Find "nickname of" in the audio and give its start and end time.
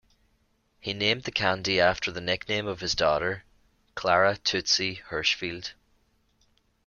2.21-2.79